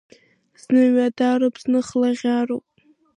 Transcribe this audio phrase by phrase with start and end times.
[0.61, 2.65] Зны ҩадароуп, зны хлаӷьароуп…